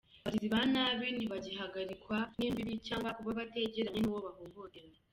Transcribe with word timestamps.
Abagizi 0.19 0.47
ba 0.53 0.61
nabi 0.73 1.07
ntibagihagarikwa 1.15 2.17
n'imbibe 2.37 2.73
canke 2.85 3.09
kuba 3.17 3.39
bategereye 3.39 4.05
uwo 4.09 4.19
bahohotera. 4.25 4.97